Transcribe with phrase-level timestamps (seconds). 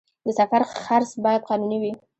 [0.25, 1.93] د سفر خرڅ باید قانوني وي